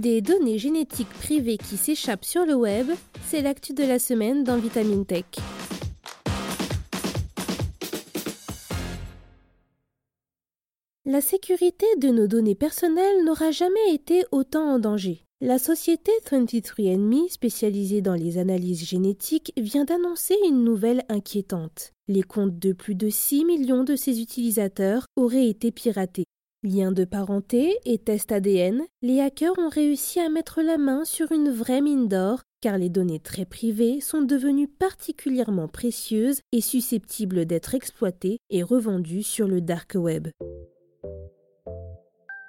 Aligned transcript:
Des 0.00 0.22
données 0.22 0.56
génétiques 0.56 1.10
privées 1.10 1.58
qui 1.58 1.76
s'échappent 1.76 2.24
sur 2.24 2.46
le 2.46 2.54
web, 2.54 2.86
c'est 3.26 3.42
l'actu 3.42 3.74
de 3.74 3.84
la 3.84 3.98
semaine 3.98 4.44
dans 4.44 4.56
Vitamine 4.56 5.04
Tech. 5.04 5.26
La 11.04 11.20
sécurité 11.20 11.84
de 11.98 12.08
nos 12.08 12.26
données 12.26 12.54
personnelles 12.54 13.26
n'aura 13.26 13.50
jamais 13.50 13.92
été 13.92 14.24
autant 14.32 14.72
en 14.72 14.78
danger. 14.78 15.26
La 15.42 15.58
société 15.58 16.12
23andMe, 16.30 17.28
spécialisée 17.28 18.00
dans 18.00 18.14
les 18.14 18.38
analyses 18.38 18.88
génétiques, 18.88 19.52
vient 19.58 19.84
d'annoncer 19.84 20.34
une 20.48 20.64
nouvelle 20.64 21.04
inquiétante. 21.10 21.92
Les 22.08 22.22
comptes 22.22 22.58
de 22.58 22.72
plus 22.72 22.94
de 22.94 23.10
6 23.10 23.44
millions 23.44 23.84
de 23.84 23.96
ses 23.96 24.22
utilisateurs 24.22 25.04
auraient 25.16 25.48
été 25.48 25.70
piratés. 25.70 26.24
Liens 26.62 26.92
de 26.92 27.06
parenté 27.06 27.78
et 27.86 27.96
tests 27.96 28.32
ADN, 28.32 28.82
les 29.00 29.22
hackers 29.22 29.58
ont 29.58 29.70
réussi 29.70 30.20
à 30.20 30.28
mettre 30.28 30.60
la 30.60 30.76
main 30.76 31.06
sur 31.06 31.32
une 31.32 31.48
vraie 31.50 31.80
mine 31.80 32.06
d'or 32.06 32.42
car 32.60 32.76
les 32.76 32.90
données 32.90 33.18
très 33.18 33.46
privées 33.46 34.02
sont 34.02 34.20
devenues 34.20 34.68
particulièrement 34.68 35.68
précieuses 35.68 36.42
et 36.52 36.60
susceptibles 36.60 37.46
d'être 37.46 37.74
exploitées 37.74 38.40
et 38.50 38.62
revendues 38.62 39.22
sur 39.22 39.48
le 39.48 39.62
dark 39.62 39.92
web. 39.94 40.28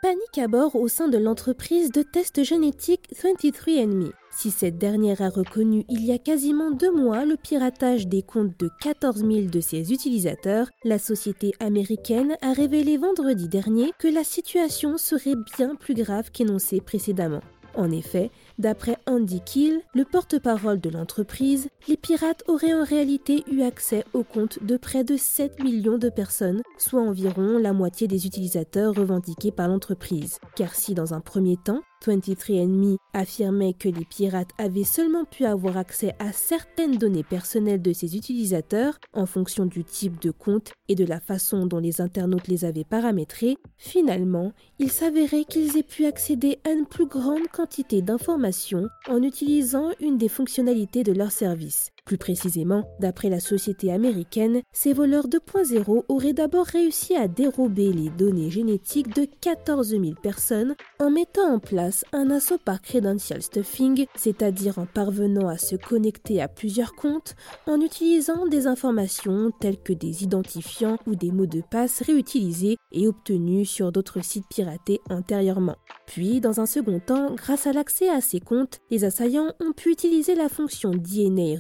Panique 0.02 0.38
à 0.40 0.50
bord 0.50 0.76
au 0.76 0.90
sein 0.90 1.08
de 1.08 1.18
l'entreprise 1.18 1.90
de 1.90 2.02
tests 2.02 2.44
génétiques 2.44 3.08
23andMe. 3.14 4.12
Si 4.31 4.49
cette 4.49 4.77
dernière 4.77 5.21
a 5.21 5.30
reconnu 5.30 5.85
il 5.90 6.05
y 6.05 6.12
a 6.12 6.17
quasiment 6.17 6.72
deux 6.72 6.91
mois 6.91 7.26
le 7.26 7.35
piratage 7.35 8.08
des 8.08 8.23
comptes 8.23 8.58
de 8.59 8.70
14 8.81 9.17
000 9.17 9.41
de 9.52 9.59
ses 9.59 9.91
utilisateurs, 9.91 10.70
la 10.84 10.99
société 10.99 11.53
américaine 11.59 12.38
a 12.41 12.53
révélé 12.53 12.98
vendredi 12.98 13.49
dernier 13.49 13.91
que 13.99 14.08
la 14.08 14.23
situation 14.23 14.97
serait 14.97 15.36
bien 15.58 15.75
plus 15.75 15.94
grave 15.94 16.31
qu'énoncée 16.31 16.81
précédemment. 16.81 17.41
En 17.75 17.89
effet, 17.91 18.31
d'après 18.58 18.97
Andy 19.06 19.41
Kill, 19.41 19.81
le 19.94 20.03
porte-parole 20.03 20.81
de 20.81 20.89
l'entreprise, 20.89 21.69
les 21.88 21.97
pirates 21.97 22.44
auraient 22.47 22.73
en 22.73 22.84
réalité 22.84 23.44
eu 23.52 23.61
accès 23.61 24.03
aux 24.13 24.23
comptes 24.23 24.63
de 24.63 24.75
près 24.75 25.03
de 25.03 25.16
7 25.16 25.63
millions 25.63 25.97
de 25.97 26.09
personnes, 26.09 26.61
soit 26.78 27.02
environ 27.02 27.58
la 27.58 27.73
moitié 27.73 28.08
des 28.08 28.25
utilisateurs 28.25 28.94
revendiqués 28.94 29.52
par 29.52 29.67
l'entreprise. 29.67 30.39
Car 30.56 30.75
si 30.75 30.94
dans 30.94 31.13
un 31.13 31.22
premier 31.22 31.56
temps, 31.58 31.81
23andMe 32.02 32.97
affirmait 33.13 33.73
que 33.73 33.89
les 33.89 34.05
pirates 34.05 34.52
avaient 34.57 34.83
seulement 34.83 35.25
pu 35.25 35.45
avoir 35.45 35.77
accès 35.77 36.16
à 36.19 36.31
certaines 36.31 36.97
données 36.97 37.23
personnelles 37.23 37.81
de 37.81 37.94
ses 37.94 38.16
utilisateurs 38.16 38.97
en 39.13 39.25
fonction 39.25 39.66
du 39.66 39.83
type 39.83 40.22
de 40.22 40.31
compte 40.31 40.73
et 40.88 40.95
de 40.95 41.05
la 41.05 41.19
façon 41.19 41.66
dont 41.66 41.79
les 41.79 42.02
internautes 42.02 42.47
les 42.47 42.66
avaient 42.66 42.83
paramétrés, 42.83 43.57
finalement, 43.77 44.53
il 44.79 44.91
s'avérait 44.91 45.45
qu'ils 45.45 45.77
aient 45.77 45.83
pu 45.83 46.05
accéder 46.05 46.59
à 46.63 46.72
une 46.72 46.85
plus 46.85 47.07
grande 47.07 47.47
quantité 47.52 48.02
d'informations 48.02 48.88
en 49.07 49.22
utilisant 49.22 49.91
une 49.99 50.17
des 50.17 50.29
fonctionnalités 50.29 51.03
de 51.03 51.13
leur 51.13 51.31
service. 51.31 51.91
Plus 52.05 52.17
précisément, 52.17 52.83
d'après 52.99 53.30
la 53.30 53.39
société 53.39 53.91
américaine, 53.91 54.61
ces 54.73 54.91
voleurs 54.91 55.27
2.0 55.27 56.03
auraient 56.09 56.33
d'abord 56.33 56.66
réussi 56.66 57.16
à 57.16 57.27
dérober 57.27 57.94
les 57.94 58.09
données 58.09 58.49
génétiques 58.49 59.16
de 59.16 59.27
14 59.39 59.89
000 59.89 60.03
personnes 60.22 60.75
en 60.99 61.11
mettant 61.11 61.53
en 61.53 61.59
place 61.59 62.03
un 62.11 62.31
assaut 62.31 62.57
par 62.57 62.81
credential 62.81 63.41
stuffing, 63.41 64.07
c'est-à-dire 64.16 64.79
en 64.79 64.88
parvenant 64.88 65.47
à 65.47 65.57
se 65.57 65.75
connecter 65.75 66.41
à 66.41 66.47
plusieurs 66.47 66.95
comptes 66.95 67.35
en 67.67 67.79
utilisant 67.79 68.47
des 68.47 68.66
informations 68.66 69.52
telles 69.59 69.81
que 69.81 69.94
des 69.94 70.23
identifiants 70.23 70.97
ou 71.05 71.16
des 71.16 71.31
mots 71.31 71.45
de 71.45 71.61
passe 71.61 72.02
réutilisés 72.02 72.77
et 72.91 73.07
obtenus 73.07 73.69
sur 73.69 73.91
d'autres 73.91 74.23
sites 74.23 74.47
piratés 74.49 75.02
antérieurement. 75.09 75.77
Puis, 76.07 76.41
dans 76.41 76.59
un 76.59 76.66
second 76.66 76.99
temps, 76.99 77.35
grâce 77.35 77.67
à 77.67 77.73
l'accès 77.73 78.09
à 78.09 78.19
ces 78.19 78.39
comptes, 78.39 78.79
les 78.90 79.06
assaillants 79.06 79.53
ont 79.61 79.72
pu 79.72 79.91
utiliser 79.91 80.35
la 80.35 80.50
fonction 80.50 80.91
DNA 80.91 81.57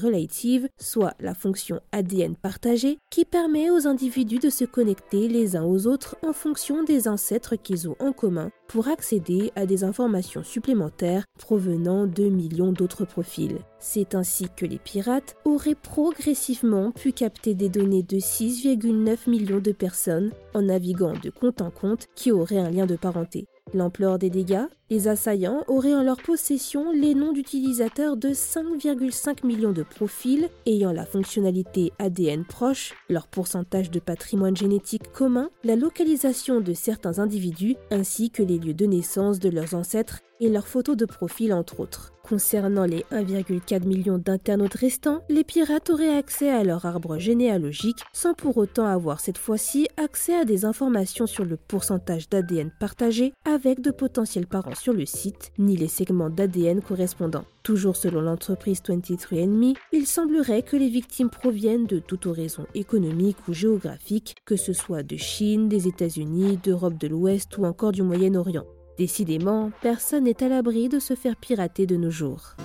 soit 0.77 1.13
la 1.19 1.33
fonction 1.33 1.79
ADN 1.91 2.35
partagée, 2.35 2.97
qui 3.09 3.25
permet 3.25 3.69
aux 3.69 3.87
individus 3.87 4.39
de 4.39 4.49
se 4.49 4.65
connecter 4.65 5.27
les 5.27 5.55
uns 5.55 5.63
aux 5.63 5.87
autres 5.87 6.15
en 6.25 6.33
fonction 6.33 6.83
des 6.83 7.07
ancêtres 7.07 7.55
qu'ils 7.55 7.89
ont 7.89 7.95
en 7.99 8.13
commun 8.13 8.51
pour 8.67 8.87
accéder 8.87 9.51
à 9.55 9.65
des 9.65 9.83
informations 9.83 10.43
supplémentaires 10.43 11.25
provenant 11.37 12.07
de 12.07 12.23
millions 12.23 12.71
d'autres 12.71 13.05
profils. 13.05 13.57
C'est 13.79 14.15
ainsi 14.15 14.47
que 14.55 14.65
les 14.65 14.79
pirates 14.79 15.35
auraient 15.43 15.75
progressivement 15.75 16.91
pu 16.91 17.11
capter 17.11 17.53
des 17.53 17.69
données 17.69 18.03
de 18.03 18.17
6,9 18.17 19.29
millions 19.29 19.59
de 19.59 19.71
personnes 19.71 20.31
en 20.53 20.61
naviguant 20.61 21.13
de 21.21 21.29
compte 21.29 21.61
en 21.61 21.71
compte 21.71 22.07
qui 22.15 22.31
auraient 22.31 22.59
un 22.59 22.69
lien 22.69 22.85
de 22.85 22.95
parenté. 22.95 23.47
L'ampleur 23.73 24.19
des 24.19 24.29
dégâts 24.29 24.65
Les 24.89 25.07
assaillants 25.07 25.63
auraient 25.67 25.93
en 25.93 26.03
leur 26.03 26.17
possession 26.17 26.91
les 26.91 27.15
noms 27.15 27.31
d'utilisateurs 27.31 28.17
de 28.17 28.29
5,5 28.29 29.45
millions 29.45 29.71
de 29.71 29.83
profils 29.83 30.49
ayant 30.65 30.91
la 30.91 31.05
fonctionnalité 31.05 31.93
ADN 31.97 32.43
proche, 32.43 32.93
leur 33.09 33.27
pourcentage 33.27 33.89
de 33.89 33.99
patrimoine 33.99 34.57
génétique 34.57 35.11
commun, 35.13 35.49
la 35.63 35.75
localisation 35.75 36.59
de 36.59 36.73
certains 36.73 37.19
individus 37.19 37.77
ainsi 37.91 38.29
que 38.29 38.43
les 38.43 38.57
lieux 38.57 38.73
de 38.73 38.85
naissance 38.85 39.39
de 39.39 39.49
leurs 39.49 39.73
ancêtres 39.73 40.19
et 40.41 40.49
leurs 40.49 40.67
photos 40.67 40.97
de 40.97 41.05
profil 41.05 41.53
entre 41.53 41.79
autres. 41.79 42.11
Concernant 42.23 42.85
les 42.85 43.03
1,4 43.11 43.85
million 43.85 44.17
d'internautes 44.17 44.75
restants, 44.75 45.21
les 45.29 45.43
pirates 45.43 45.89
auraient 45.89 46.15
accès 46.15 46.49
à 46.49 46.63
leur 46.63 46.85
arbre 46.85 47.17
généalogique 47.17 47.99
sans 48.13 48.33
pour 48.33 48.57
autant 48.57 48.85
avoir 48.85 49.19
cette 49.19 49.37
fois-ci 49.37 49.87
accès 49.97 50.35
à 50.35 50.45
des 50.45 50.65
informations 50.65 51.27
sur 51.27 51.45
le 51.45 51.57
pourcentage 51.57 52.29
d'ADN 52.29 52.71
partagé 52.79 53.33
avec 53.45 53.81
de 53.81 53.91
potentiels 53.91 54.47
parents 54.47 54.75
sur 54.75 54.93
le 54.93 55.05
site, 55.05 55.51
ni 55.57 55.75
les 55.75 55.87
segments 55.87 56.29
d'ADN 56.29 56.81
correspondants. 56.81 57.45
Toujours 57.63 57.95
selon 57.95 58.21
l'entreprise 58.21 58.81
23andMe, 58.81 59.75
il 59.91 60.07
semblerait 60.07 60.63
que 60.63 60.77
les 60.77 60.89
victimes 60.89 61.29
proviennent 61.29 61.85
de 61.85 61.99
toute 61.99 62.25
horizon 62.25 62.65
économique 62.73 63.37
ou 63.47 63.53
géographique, 63.53 64.35
que 64.45 64.55
ce 64.55 64.73
soit 64.73 65.03
de 65.03 65.17
Chine, 65.17 65.69
des 65.69 65.87
États-Unis, 65.87 66.57
d'Europe 66.63 66.97
de 66.97 67.07
l'Ouest 67.07 67.57
ou 67.57 67.65
encore 67.65 67.91
du 67.91 68.01
Moyen-Orient. 68.01 68.65
Décidément, 69.01 69.71
personne 69.81 70.25
n'est 70.25 70.43
à 70.43 70.47
l'abri 70.47 70.87
de 70.87 70.99
se 70.99 71.15
faire 71.15 71.35
pirater 71.35 71.87
de 71.87 71.95
nos 71.95 72.11
jours. 72.11 72.55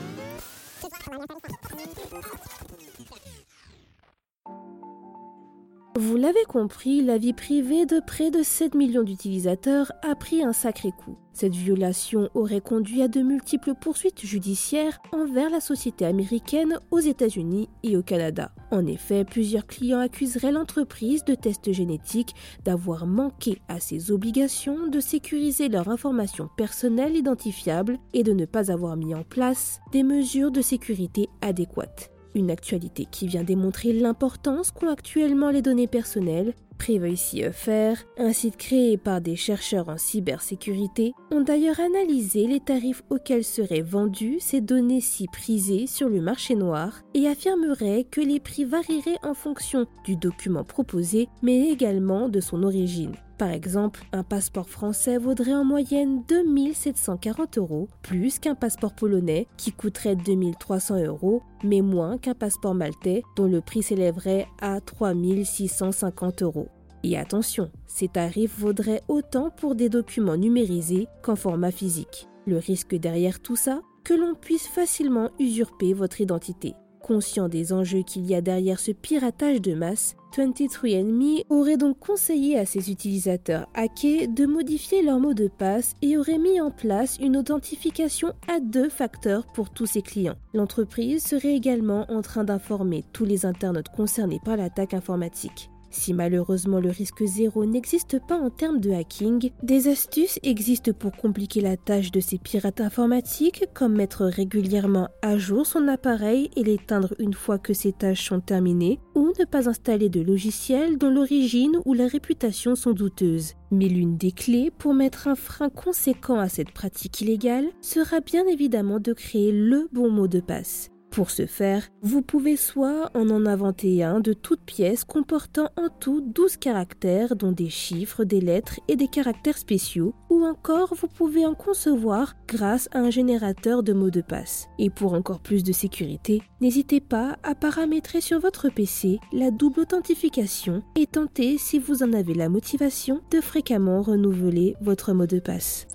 Vous 6.16 6.22
l'avez 6.22 6.47
compris, 6.49 7.03
la 7.03 7.19
vie 7.19 7.34
privée 7.34 7.84
de 7.84 8.00
près 8.00 8.31
de 8.31 8.43
7 8.43 8.75
millions 8.75 9.03
d'utilisateurs 9.03 9.93
a 10.00 10.15
pris 10.15 10.43
un 10.43 10.54
sacré 10.54 10.91
coup. 10.91 11.19
Cette 11.34 11.54
violation 11.54 12.31
aurait 12.32 12.62
conduit 12.62 13.03
à 13.03 13.09
de 13.09 13.21
multiples 13.21 13.75
poursuites 13.78 14.25
judiciaires 14.25 14.99
envers 15.12 15.50
la 15.50 15.60
société 15.60 16.06
américaine 16.06 16.81
aux 16.91 17.00
États-Unis 17.00 17.69
et 17.82 17.99
au 17.99 18.03
Canada. 18.03 18.50
En 18.71 18.87
effet, 18.87 19.27
plusieurs 19.27 19.66
clients 19.66 19.99
accuseraient 19.99 20.53
l'entreprise 20.53 21.22
de 21.27 21.34
tests 21.34 21.71
génétiques 21.71 22.34
d'avoir 22.65 23.06
manqué 23.06 23.60
à 23.69 23.78
ses 23.78 24.10
obligations 24.10 24.87
de 24.87 25.00
sécuriser 25.00 25.69
leurs 25.69 25.91
informations 25.91 26.48
personnelles 26.56 27.16
identifiables 27.16 27.98
et 28.15 28.22
de 28.22 28.33
ne 28.33 28.47
pas 28.47 28.72
avoir 28.72 28.97
mis 28.97 29.15
en 29.15 29.22
place 29.22 29.81
des 29.93 30.03
mesures 30.03 30.50
de 30.50 30.62
sécurité 30.62 31.28
adéquates. 31.43 32.16
Une 32.36 32.50
actualité 32.50 33.06
qui 33.10 33.26
vient 33.26 33.44
démontrer 33.44 33.94
l'importance 33.94 34.70
qu'ont 34.70 34.91
actuellement 34.91 35.48
les 35.48 35.62
données 35.62 35.86
personnelles. 35.86 36.52
Privacy.fr, 36.78 38.04
un 38.19 38.32
site 38.32 38.56
créé 38.56 38.97
par 38.97 39.20
des 39.20 39.37
chercheurs 39.37 39.88
en 39.88 39.98
cybersécurité, 39.98 41.12
ont 41.31 41.41
d'ailleurs 41.41 41.81
analysé 41.81 42.47
les 42.47 42.60
tarifs 42.60 43.03
auxquels 43.10 43.44
seraient 43.44 43.82
vendues 43.82 44.38
ces 44.41 44.60
données 44.60 45.00
si 45.00 45.26
prisées 45.26 45.86
sur 45.86 46.09
le 46.09 46.20
marché 46.20 46.54
noir 46.54 47.00
et 47.15 47.26
affirmeraient 47.26 48.04
que 48.04 48.20
les 48.20 48.41
prix 48.41 48.65
varieraient 48.65 49.19
en 49.22 49.34
fonction 49.34 49.86
du 50.04 50.16
document 50.16 50.65
proposé 50.65 51.28
mais 51.42 51.69
également 51.70 52.28
de 52.28 52.41
son 52.41 52.62
origine. 52.62 53.12
Par 53.39 53.51
exemple, 53.51 54.03
un 54.12 54.22
passeport 54.22 54.68
français 54.68 55.18
vaudrait 55.18 55.53
en 55.53 55.65
moyenne 55.65 56.22
2740 56.27 57.59
euros, 57.59 57.89
plus 58.01 58.39
qu'un 58.39 58.54
passeport 58.54 58.95
polonais 58.95 59.47
qui 59.59 59.72
coûterait 59.72 60.16
2300 60.16 61.04
euros, 61.04 61.42
mais 61.62 61.83
moins 61.83 62.16
qu'un 62.16 62.34
passeport 62.34 62.74
maltais 62.74 63.22
dont 63.36 63.47
le 63.47 63.60
prix 63.60 63.83
s'élèverait 63.83 64.47
à 64.62 64.80
3650 64.80 66.42
euros. 66.42 66.66
Et 67.08 67.16
attention, 67.16 67.70
ces 67.86 68.08
tarifs 68.08 68.58
vaudraient 68.58 69.03
autant 69.06 69.50
pour 69.50 69.76
des 69.76 69.88
documents 69.88 70.36
numérisés 70.36 71.06
qu'en 71.22 71.36
format 71.36 71.70
physique. 71.70 72.26
Le 72.48 72.58
risque 72.58 72.97
derrière 72.97 73.38
tout 73.38 73.54
ça 73.54 73.80
Que 74.03 74.12
l'on 74.12 74.34
puisse 74.34 74.66
facilement 74.66 75.30
usurper 75.38 75.94
votre 75.94 76.20
identité. 76.20 76.74
Conscient 77.00 77.48
des 77.48 77.72
enjeux 77.72 78.03
qu'il 78.03 78.26
y 78.26 78.34
a 78.34 78.41
derrière 78.41 78.80
ce 78.80 78.91
piratage 78.91 79.60
de 79.60 79.74
masse, 79.74 80.16
23andMe 80.36 81.44
aurait 81.48 81.76
donc 81.76 82.00
conseillé 82.00 82.58
à 82.58 82.66
ses 82.66 82.91
utilisateurs 82.91 83.68
hackés 83.74 84.26
de 84.26 84.44
modifier 84.44 85.03
leur 85.03 85.20
mot 85.20 85.32
de 85.32 85.47
passe 85.47 85.94
et 86.03 86.18
aurait 86.18 86.38
mis 86.38 86.60
en 86.60 86.72
place 86.72 87.18
une 87.20 87.36
authentification 87.36 88.32
à 88.48 88.58
deux 88.58 88.88
facteurs 88.88 89.47
pour 89.47 89.70
tous 89.70 89.86
ses 89.86 90.03
clients. 90.03 90.36
L'entreprise 90.54 91.22
serait 91.22 91.54
également 91.54 92.10
en 92.10 92.20
train 92.20 92.42
d'informer 92.42 93.04
tous 93.12 93.24
les 93.24 93.47
internautes 93.47 93.91
concernés 93.91 94.41
par 94.44 94.56
l'attaque 94.56 94.92
informatique. 94.92 95.70
Si 95.91 96.12
malheureusement 96.12 96.80
le 96.80 96.91
risque 96.91 97.24
zéro 97.24 97.65
n'existe 97.65 98.18
pas 98.27 98.38
en 98.38 98.50
termes 98.50 98.80
de 98.80 98.91
hacking, 98.91 99.50
des 99.62 99.88
astuces 99.88 100.38
existent 100.42 100.92
pour 100.92 101.12
compliquer 101.12 101.60
la 101.60 101.77
tâche 101.77 102.10
de 102.10 102.21
ces 102.21 102.38
pirates 102.38 102.80
informatiques, 102.80 103.65
comme 103.74 103.97
mettre 103.97 104.24
régulièrement 104.24 105.09
à 105.22 105.38
jour 105.38 105.66
son 105.66 105.88
appareil 105.88 106.50
et 106.56 106.65
l'éteindre 106.65 107.15
une 107.18 107.34
fois 107.34 107.59
que 107.59 107.74
ses 107.74 107.92
tâches 107.92 108.28
sont 108.28 108.41
terminées, 108.41 109.00
ou 109.15 109.33
ne 109.38 109.44
pas 109.44 109.68
installer 109.68 110.09
de 110.09 110.21
logiciels 110.21 110.98
dont 110.98 111.10
l'origine 111.10 111.78
ou 111.84 111.94
la 111.94 112.06
réputation 112.06 112.74
sont 112.74 112.92
douteuses. 112.92 113.54
Mais 113.71 113.89
l'une 113.89 114.16
des 114.16 114.32
clés 114.32 114.71
pour 114.77 114.94
mettre 114.94 115.28
un 115.28 115.34
frein 115.34 115.68
conséquent 115.68 116.39
à 116.39 116.48
cette 116.48 116.72
pratique 116.72 117.21
illégale 117.21 117.66
sera 117.80 118.21
bien 118.21 118.47
évidemment 118.47 119.00
de 119.00 119.12
créer 119.12 119.53
le 119.53 119.89
bon 119.92 120.10
mot 120.10 120.28
de 120.28 120.41
passe. 120.41 120.91
Pour 121.16 121.30
ce 121.30 121.47
faire, 121.47 121.89
vous 122.03 122.21
pouvez 122.21 122.59
soit 122.59 123.10
en 123.15 123.30
en 123.30 123.47
inventer 123.47 124.03
un 124.03 124.21
de 124.21 124.34
toutes 124.34 124.60
pièces 124.60 125.03
comportant 125.03 125.71
en 125.78 125.89
tout 125.89 126.21
12 126.21 126.59
caractères 126.59 127.36
dont 127.36 127.53
des 127.53 127.71
chiffres, 127.71 128.24
des 128.24 128.42
lettres 128.42 128.80
et 128.86 128.97
des 128.97 129.09
caractères 129.09 129.57
spéciaux, 129.57 130.13
ou 130.28 130.45
encore 130.45 130.95
vous 130.95 131.07
pouvez 131.09 131.47
en 131.47 131.54
concevoir 131.54 132.34
grâce 132.47 132.91
à 132.92 132.98
un 132.98 133.09
générateur 133.09 133.83
de 133.83 133.95
mots 133.95 134.10
de 134.10 134.21
passe. 134.21 134.68
Et 134.78 134.91
pour 134.91 135.15
encore 135.15 135.41
plus 135.41 135.65
de 135.65 135.72
sécurité, 135.72 136.42
n'hésitez 136.60 137.01
pas 137.01 137.39
à 137.42 137.54
paramétrer 137.54 138.21
sur 138.21 138.39
votre 138.39 138.68
PC 138.68 139.18
la 139.33 139.51
double 139.51 139.80
authentification 139.80 140.83
et 140.97 141.07
tentez, 141.07 141.57
si 141.57 141.78
vous 141.78 142.03
en 142.03 142.13
avez 142.13 142.34
la 142.34 142.51
motivation, 142.51 143.22
de 143.30 143.41
fréquemment 143.41 144.03
renouveler 144.03 144.77
votre 144.83 145.15
mot 145.15 145.27
de 145.27 145.39
passe. 145.39 145.86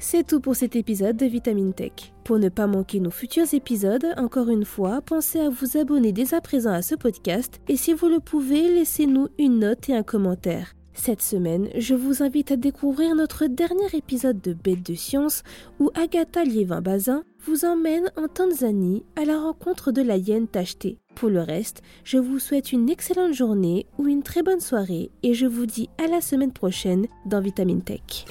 C'est 0.00 0.24
tout 0.24 0.38
pour 0.38 0.54
cet 0.54 0.76
épisode 0.76 1.16
de 1.16 1.26
Vitamine 1.26 1.74
Tech. 1.74 2.12
Pour 2.22 2.38
ne 2.38 2.48
pas 2.48 2.68
manquer 2.68 3.00
nos 3.00 3.10
futurs 3.10 3.52
épisodes, 3.52 4.06
encore 4.16 4.48
une 4.48 4.64
fois, 4.64 5.00
pensez 5.00 5.40
à 5.40 5.48
vous 5.48 5.76
abonner 5.76 6.12
dès 6.12 6.34
à 6.34 6.40
présent 6.40 6.72
à 6.72 6.82
ce 6.82 6.94
podcast 6.94 7.58
et 7.68 7.76
si 7.76 7.94
vous 7.94 8.06
le 8.06 8.20
pouvez, 8.20 8.68
laissez-nous 8.72 9.26
une 9.38 9.58
note 9.58 9.88
et 9.88 9.96
un 9.96 10.04
commentaire. 10.04 10.74
Cette 10.94 11.22
semaine, 11.22 11.68
je 11.76 11.94
vous 11.94 12.22
invite 12.22 12.52
à 12.52 12.56
découvrir 12.56 13.14
notre 13.16 13.46
dernier 13.46 13.88
épisode 13.92 14.40
de 14.40 14.52
Bête 14.52 14.84
de 14.84 14.94
science 14.94 15.42
où 15.80 15.90
Agatha 15.94 16.44
Liévin-Bazin 16.44 17.24
vous 17.44 17.64
emmène 17.64 18.10
en 18.16 18.28
Tanzanie 18.28 19.04
à 19.16 19.24
la 19.24 19.40
rencontre 19.40 19.90
de 19.90 20.02
la 20.02 20.16
hyène 20.16 20.48
tachetée. 20.48 20.98
Pour 21.16 21.28
le 21.28 21.40
reste, 21.40 21.82
je 22.04 22.18
vous 22.18 22.38
souhaite 22.38 22.72
une 22.72 22.88
excellente 22.88 23.32
journée 23.32 23.86
ou 23.98 24.06
une 24.06 24.22
très 24.22 24.44
bonne 24.44 24.60
soirée 24.60 25.10
et 25.24 25.34
je 25.34 25.46
vous 25.46 25.66
dis 25.66 25.88
à 25.98 26.06
la 26.06 26.20
semaine 26.20 26.52
prochaine 26.52 27.06
dans 27.26 27.40
Vitamine 27.40 27.82
Tech. 27.82 28.26